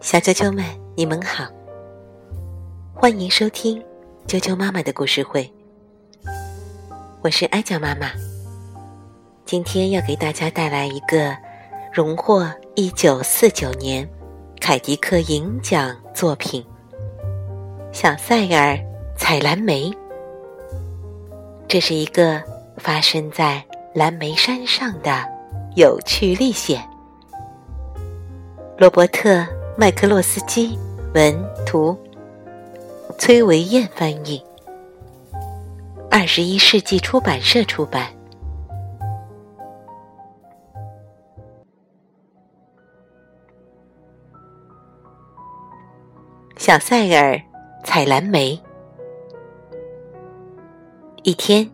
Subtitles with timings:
[0.00, 0.64] 小啾啾们，
[0.96, 1.46] 你们好，
[2.94, 3.82] 欢迎收听
[4.26, 5.50] 啾啾妈妈的故事会。
[7.20, 8.10] 我是艾娇妈妈，
[9.44, 11.36] 今天要给大家带来一个
[11.92, 14.08] 荣获一九四九年
[14.58, 16.64] 凯迪克银奖作品
[17.92, 18.78] 《小塞尔
[19.18, 19.90] 采蓝莓》。
[21.68, 22.42] 这是一个
[22.78, 23.62] 发生在
[23.94, 25.24] 蓝莓山上的
[25.76, 26.89] 有趣历险。
[28.80, 29.46] 罗伯特。
[29.76, 30.78] 麦克洛斯基
[31.14, 31.94] 文图，
[33.18, 34.42] 崔维燕翻译，
[36.10, 38.06] 二十一世纪出版社出版。
[46.56, 47.38] 小塞尔
[47.84, 48.58] 采蓝莓。
[51.22, 51.70] 一天，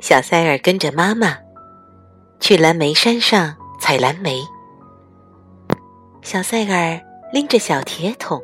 [0.00, 1.36] 小塞尔跟着妈妈
[2.40, 4.42] 去蓝莓山上采蓝莓。
[6.22, 7.00] 小塞尔。
[7.30, 8.42] 拎着小铁桶，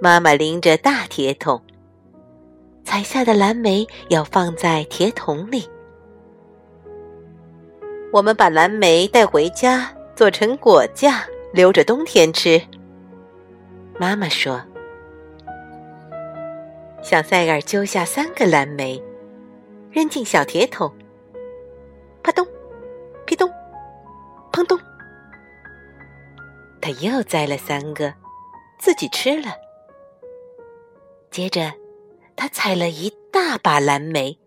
[0.00, 1.60] 妈妈拎着大铁桶。
[2.84, 5.68] 采下的蓝莓要放在铁桶里。
[8.12, 11.12] 我们把蓝莓带回家，做成果酱，
[11.52, 12.62] 留着冬天吃。
[13.98, 14.62] 妈妈说
[17.02, 19.02] ：“小塞尔揪下三个蓝莓，
[19.90, 20.94] 扔进小铁桶，
[22.22, 22.46] 啪咚，
[26.86, 28.14] 他又摘了三个，
[28.78, 29.56] 自己吃了。
[31.32, 31.72] 接着，
[32.36, 34.38] 他采了一大把蓝莓，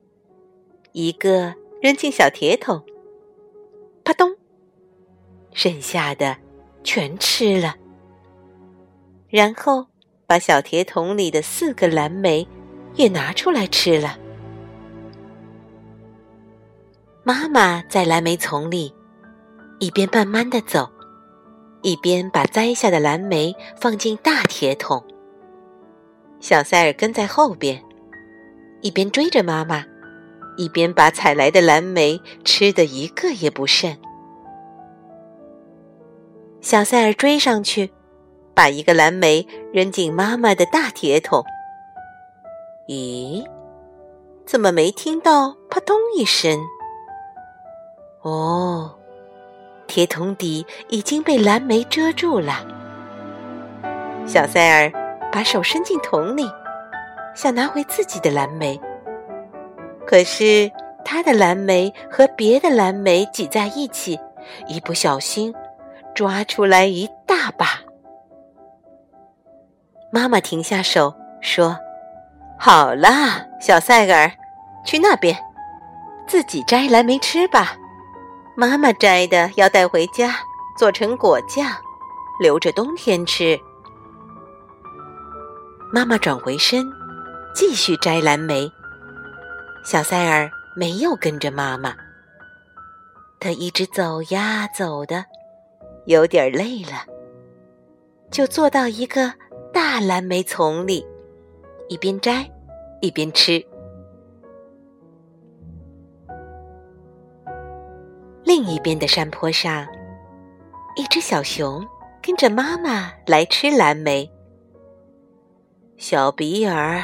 [0.93, 2.81] 一个扔进小铁桶，
[4.05, 4.37] 啪咚，
[5.51, 6.37] 剩下的
[6.81, 7.75] 全吃了。
[9.27, 9.87] 然后，
[10.25, 12.47] 把小铁桶里的四个蓝莓
[12.95, 14.17] 也拿出来吃了。
[17.23, 18.95] 妈妈在蓝莓丛里
[19.79, 20.89] 一边慢慢的走。
[21.81, 25.01] 一边把摘下的蓝莓放进大铁桶，
[26.41, 27.81] 小塞尔跟在后边，
[28.81, 29.85] 一边追着妈妈，
[30.57, 33.97] 一边把采来的蓝莓吃的一个也不剩。
[36.59, 37.91] 小塞尔追上去，
[38.53, 41.41] 把一个蓝莓扔进妈妈的大铁桶。
[42.89, 43.45] 咦，
[44.45, 46.59] 怎么没听到“扑通”一声？
[48.21, 48.98] 哦。
[49.89, 52.63] 铁桶底已经被蓝莓遮住了。
[54.25, 54.91] 小塞尔
[55.31, 56.49] 把手伸进桶里，
[57.35, 58.79] 想拿回自己的蓝莓，
[60.05, 60.71] 可是
[61.03, 64.19] 他的蓝莓和别的蓝莓挤在一起，
[64.67, 65.53] 一不小心
[66.13, 67.81] 抓出来一大把。
[70.11, 71.75] 妈妈停下手说
[72.59, 74.31] ：“好啦，小塞尔，
[74.85, 75.35] 去那边，
[76.27, 77.75] 自己摘蓝莓吃吧。”
[78.59, 80.35] 妈妈摘的要带回家
[80.77, 81.65] 做成果酱，
[82.41, 83.57] 留着冬天吃。
[85.93, 86.85] 妈妈转回身，
[87.55, 88.69] 继续摘蓝莓。
[89.85, 91.95] 小塞尔没有跟着妈妈，
[93.39, 95.23] 他一直走呀走的，
[96.05, 97.05] 有点累了，
[98.29, 99.33] 就坐到一个
[99.71, 101.07] 大蓝莓丛里，
[101.87, 102.45] 一边摘
[102.99, 103.65] 一边吃。
[108.59, 109.87] 另一边的山坡上，
[110.97, 111.81] 一只小熊
[112.21, 114.29] 跟着妈妈来吃蓝莓。
[115.95, 117.01] 小比尔，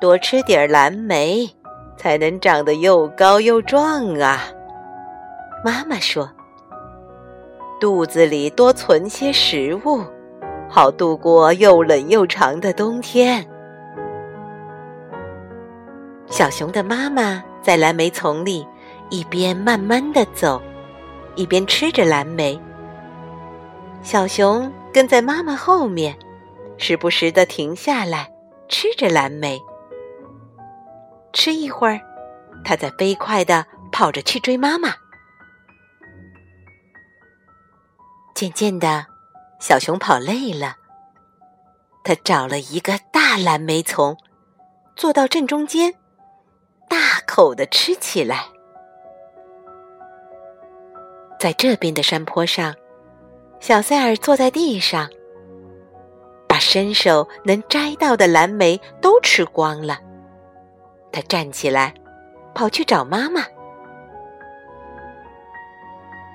[0.00, 1.50] 多吃点蓝莓，
[1.98, 4.44] 才能长得又高又壮啊！
[5.64, 6.30] 妈妈说
[7.80, 10.04] ：“肚子里多存些食物，
[10.68, 13.44] 好度过又冷又长的冬天。”
[16.30, 18.64] 小熊的妈妈在蓝莓丛里。
[19.08, 20.60] 一边慢慢的走，
[21.36, 22.60] 一边吃着蓝莓。
[24.02, 26.18] 小熊跟在妈妈后面，
[26.78, 28.30] 时不时的停下来
[28.68, 29.60] 吃着蓝莓。
[31.32, 32.00] 吃一会儿，
[32.64, 34.94] 它再飞快的跑着去追妈妈。
[38.34, 39.06] 渐渐的，
[39.60, 40.76] 小熊跑累了，
[42.04, 44.16] 它找了一个大蓝莓丛，
[44.94, 45.94] 坐到正中间，
[46.88, 48.48] 大口的吃起来。
[51.38, 52.74] 在这边的山坡上，
[53.60, 55.08] 小塞尔坐在地上，
[56.48, 59.98] 把伸手能摘到的蓝莓都吃光了。
[61.12, 61.94] 他站起来，
[62.54, 63.42] 跑去找妈妈。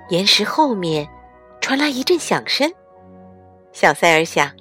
[0.10, 1.08] 岩石后面
[1.62, 2.72] 传来一阵响声，
[3.72, 4.52] 小塞尔想，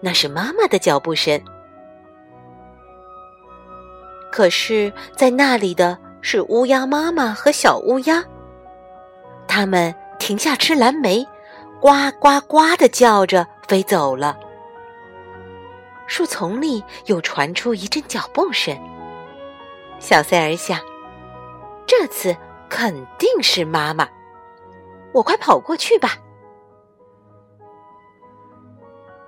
[0.00, 1.40] 那是妈妈的脚步声。
[4.30, 8.24] 可是，在那里的是乌鸦妈妈和小乌鸦。
[9.58, 11.26] 他们停下吃蓝莓，
[11.80, 11.88] 呱
[12.20, 14.38] 呱呱的叫着飞走了。
[16.06, 18.78] 树丛里又传出一阵脚步声。
[19.98, 20.78] 小赛儿想，
[21.88, 22.36] 这次
[22.68, 24.08] 肯定是妈妈，
[25.12, 26.16] 我快跑过去吧。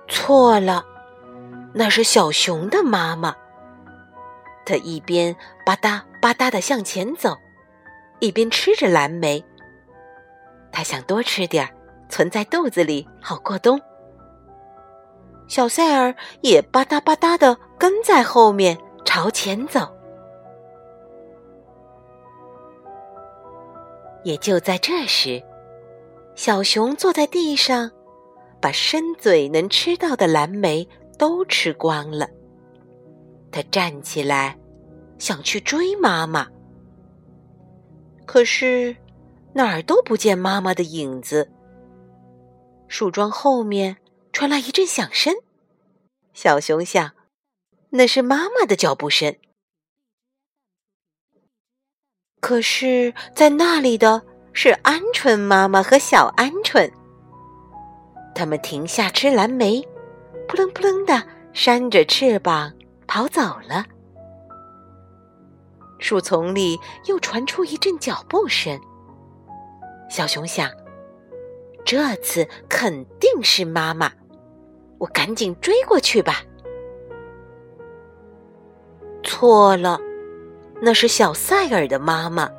[0.07, 0.85] 错了，
[1.73, 3.35] 那是小熊的妈妈。
[4.65, 5.35] 他一边
[5.65, 7.37] 吧嗒吧嗒的向前走，
[8.19, 9.43] 一边吃着蓝莓。
[10.71, 11.73] 他想多吃点儿，
[12.09, 13.79] 存在肚子里好过冬。
[15.47, 19.93] 小赛儿也吧嗒吧嗒的跟在后面朝前走。
[24.23, 25.43] 也就在这时，
[26.35, 27.91] 小熊坐在地上，
[28.61, 30.87] 把伸嘴能吃到的蓝莓
[31.17, 32.29] 都吃光了。
[33.51, 34.57] 他站起来，
[35.17, 36.47] 想去追妈妈，
[38.25, 38.95] 可是
[39.53, 41.51] 哪儿都不见妈妈的影子。
[42.87, 43.97] 树桩后面。
[44.33, 45.35] 传来一阵响声，
[46.33, 47.11] 小熊想，
[47.89, 49.35] 那是妈妈的脚步声。
[52.39, 56.89] 可是，在那里的是鹌鹑妈妈和小鹌鹑，
[58.33, 59.85] 它们停下吃蓝莓，
[60.47, 61.21] 扑棱扑棱的
[61.51, 62.73] 扇着翅膀
[63.05, 63.85] 跑走了。
[65.99, 68.79] 树丛里又传出一阵脚步声，
[70.11, 70.69] 小熊想，
[71.85, 74.11] 这次肯定是妈妈。
[74.97, 76.43] 我赶紧追过去吧。
[79.23, 79.97] 错了，
[80.81, 82.51] 那是小塞尔的妈妈。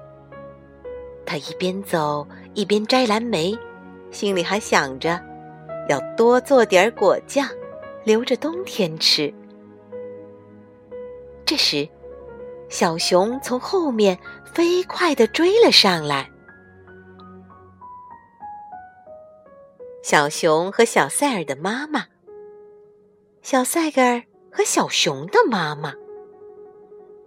[1.27, 3.55] 他一边走一边摘蓝莓，
[4.11, 5.21] 心里还想着
[5.91, 7.47] 要多做点果酱，
[8.03, 9.31] 留着冬天吃。
[11.45, 11.87] 这时，
[12.71, 16.27] 小熊从后面飞快的追了上来。
[20.03, 22.07] 小熊和小塞尔的妈妈。
[23.41, 25.95] 小赛格尔和小熊的妈妈，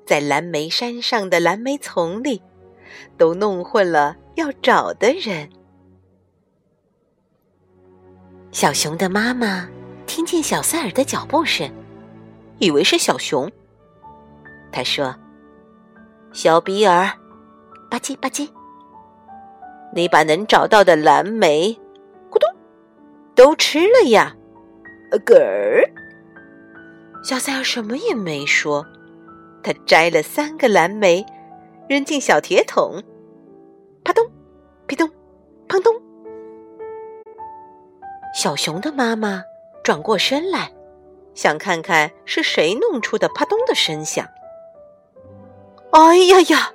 [0.06, 2.42] 在蓝莓山上的蓝莓丛里，
[3.18, 5.50] 都弄混了要找的人。
[8.52, 9.70] 小熊的妈妈
[10.06, 11.70] 听见小赛尔的脚步声，
[12.60, 13.50] 以为是小熊。
[14.72, 15.16] 他说
[16.34, 17.08] ：“小比尔，
[17.90, 18.50] 吧唧吧唧，
[19.94, 21.78] 你把能找到的蓝莓，
[23.36, 24.36] 都吃了呀，
[25.26, 25.84] 嗝儿。”
[27.24, 28.86] 小赛尔什么也没说，
[29.64, 31.26] 他摘了三个蓝莓，
[31.90, 33.04] 扔进小铁桶，
[34.04, 34.26] 啪咚，
[34.88, 35.10] 噼咚，
[35.68, 35.94] 砰咚。
[38.36, 39.44] 小熊的妈妈
[39.84, 40.72] 转过身来，
[41.34, 44.28] 想看看是谁弄出的啪咚的声响。
[45.92, 46.72] 哎呀呀！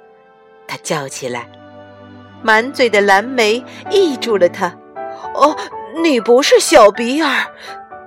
[0.66, 1.48] 他叫起来，
[2.42, 4.68] 满嘴的蓝莓溢住了他。
[5.34, 5.56] 哦，
[5.96, 7.54] 你不是小比尔！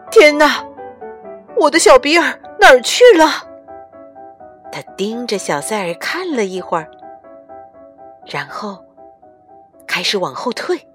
[0.09, 0.65] 天哪！
[1.57, 3.25] 我的小比尔哪儿去了？
[4.71, 6.89] 他盯着小塞尔看了一会儿，
[8.25, 8.83] 然后
[9.88, 10.88] 开始往后退。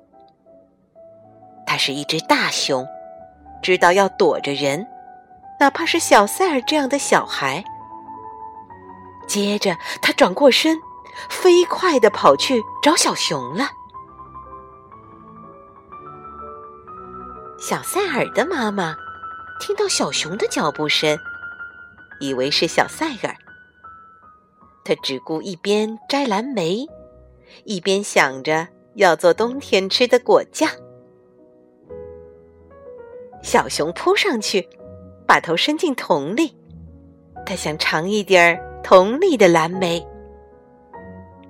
[1.66, 2.86] 他是一只大熊，
[3.62, 4.86] 知道要躲着人，
[5.60, 7.62] 哪怕是小塞尔这样的小孩。
[9.26, 10.80] 接着，他转过身，
[11.28, 13.68] 飞快的跑去找小熊了。
[17.68, 18.96] 小塞尔的妈妈。
[19.60, 21.18] 听到小熊的脚步声，
[22.18, 23.36] 以为是小赛尔。
[24.86, 26.86] 他只顾一边摘蓝莓，
[27.64, 30.70] 一边想着要做冬天吃的果酱。
[33.42, 34.66] 小熊扑上去，
[35.26, 36.56] 把头伸进桶里，
[37.44, 40.02] 他想尝一点儿桶里的蓝莓。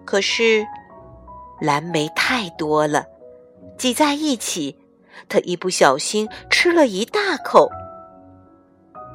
[0.04, 0.66] 可是
[1.60, 3.06] 蓝莓太多了，
[3.76, 4.76] 挤在一起，
[5.28, 7.70] 他一不小心吃了一大口。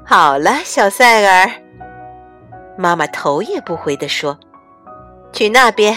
[0.06, 1.50] 好了，小赛尔，
[2.78, 4.38] 妈妈头也不回地说
[5.32, 5.96] ：“去那边，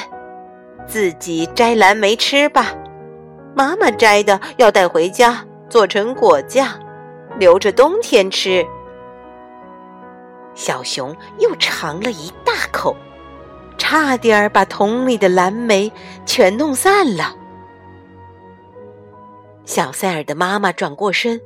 [0.87, 2.73] 自己摘蓝莓吃吧。
[3.55, 6.69] 妈妈摘的要带回家做成果酱，
[7.39, 8.65] 留着冬天吃。”
[10.55, 12.97] 小熊又尝了一大口，
[13.77, 15.93] 差点把桶里的蓝莓
[16.25, 17.35] 全弄散了。
[19.67, 21.41] 小赛尔的妈妈转过身，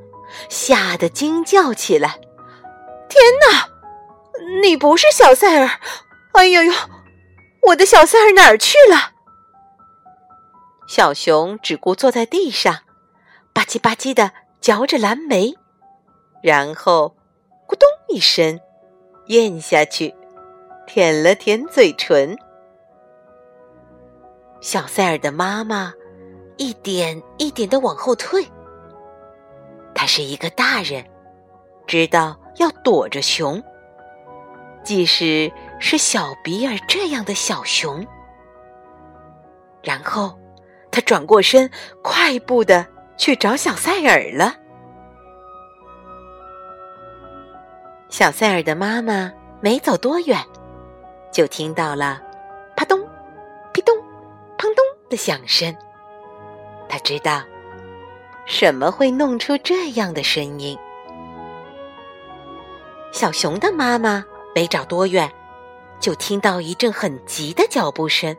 [0.49, 2.21] 吓得惊叫起来。
[3.09, 3.69] 天哪！
[4.63, 5.69] 你不是小赛尔！
[6.33, 6.73] 哎呦呦，
[7.67, 9.13] 我的小赛尔哪儿去了？
[10.87, 12.79] 小熊只顾坐在地上，
[13.53, 15.55] 吧唧吧唧的嚼着蓝莓，
[16.43, 17.17] 然后
[17.67, 18.61] 咕咚一声
[19.27, 20.15] 咽下去，
[20.87, 22.37] 舔了舔嘴唇。
[24.61, 25.93] 小赛尔的妈妈
[26.61, 28.47] 一点一点的往后退，
[29.95, 31.03] 他是一个大人，
[31.87, 33.63] 知道要躲着熊，
[34.85, 38.07] 即使是小比尔这样的小熊。
[39.83, 40.39] 然后，
[40.91, 41.71] 他转过身，
[42.03, 42.87] 快步的
[43.17, 44.55] 去找小塞尔了。
[48.11, 50.39] 小塞尔的妈妈没走多远，
[51.33, 52.21] 就听到了
[52.77, 53.01] “啪咚、
[53.73, 53.97] 噼咚、
[54.59, 55.75] 砰咚”的响声。
[56.91, 57.43] 他知道。
[58.47, 60.77] 什么会弄出这样的声音？
[63.13, 64.25] 小熊的妈妈
[64.57, 65.31] 没找多远，
[66.01, 68.37] 就听到一阵很急的脚步声。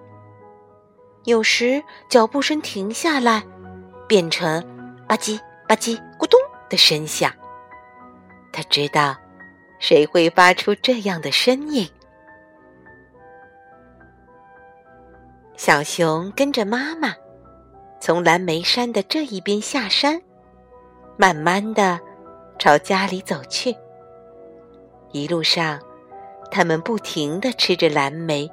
[1.24, 3.42] 有时脚步声停下来，
[4.06, 4.62] 变成
[5.08, 6.38] 吧唧吧唧咕咚
[6.70, 7.32] 的声响。
[8.52, 9.16] 他知道
[9.80, 11.90] 谁会发出这样的声音。
[15.56, 17.14] 小熊跟着妈妈。
[18.02, 20.20] 从蓝莓山的这一边下山，
[21.18, 22.00] 慢慢的
[22.58, 23.76] 朝家里走去。
[25.12, 25.80] 一路上，
[26.50, 28.50] 他们不停的吃着蓝莓，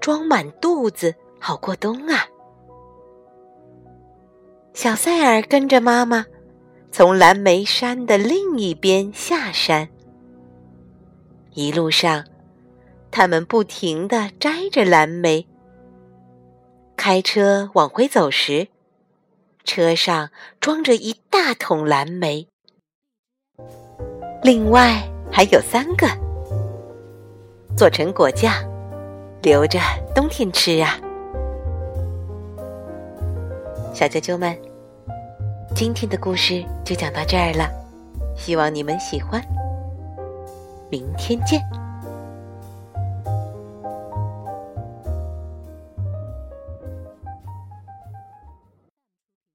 [0.00, 2.24] 装满肚子好过冬啊。
[4.74, 6.24] 小塞尔跟着妈妈
[6.92, 9.88] 从蓝莓山的另一边下山。
[11.52, 12.24] 一路上，
[13.10, 15.44] 他们不停的摘着蓝莓。
[17.08, 18.68] 开车往回走时，
[19.64, 20.28] 车上
[20.60, 22.46] 装着一大桶蓝莓，
[24.42, 26.06] 另外还有三个，
[27.74, 28.52] 做成果酱，
[29.40, 29.80] 留着
[30.14, 31.00] 冬天吃啊。
[33.94, 34.54] 小啾啾们，
[35.74, 37.70] 今天的故事就讲到这儿了，
[38.36, 39.42] 希望你们喜欢，
[40.90, 41.58] 明天见。